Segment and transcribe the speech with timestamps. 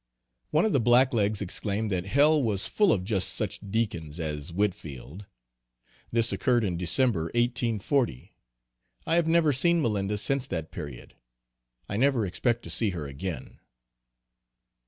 [0.49, 4.51] One of the black legs exclaimed that hell was full of just such Deacon's as
[4.51, 5.27] Whitfield.
[6.11, 8.33] This occurred in December, 1840.
[9.05, 11.13] I have never seen Malinda, since that period.
[11.87, 13.59] I never expect to see her again.